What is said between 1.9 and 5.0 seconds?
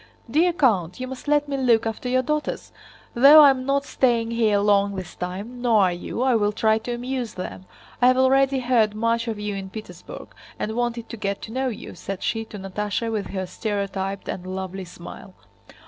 your daughters! Though I am not staying here long